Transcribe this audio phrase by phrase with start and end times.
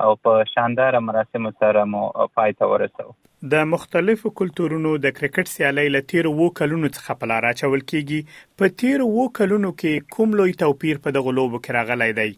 [0.05, 2.03] او په شاندار مراسم سره مو
[2.39, 3.07] پای ته ورسو
[3.55, 8.71] د مختلفو کلتورونو د کرکټ سیالۍ لتیر وو کلونو څخه په لار اچول کیږي په
[8.83, 12.31] تیر وو کلونو کې کوم لوی توپیر په دغه لوبو کې راغلی دی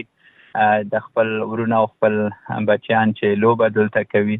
[0.92, 2.16] د خپل ورونه او خپل
[2.70, 4.38] بچیان چې لوبه دلته کوي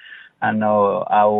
[0.62, 0.72] نو
[1.20, 1.34] او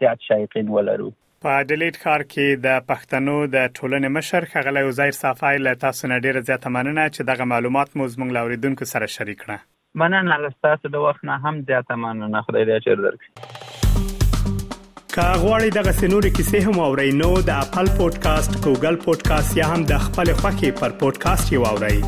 [0.04, 1.10] زیات شایقین ولرو
[1.44, 6.16] په ډیلیټ خار کې د پښتنو د ټولنې مشر خغلی وزیر صفای له تاسو نه
[6.26, 9.56] ډیره زیاته مننه چې دغه معلومات مو زموږ لاوریدونکو سره شریک کړه
[10.02, 13.30] مننه لستاسو د وخت نه هم زیاته مننه خدای دې چیر درکړي
[15.14, 19.80] کا غواړئ دغه سنوري کیسې هم اورئ نو د خپل پودکاسټ ګوګل پودکاسټ یا هم
[19.94, 22.00] د خپل خاكي پر پودکاسټ یو اورئ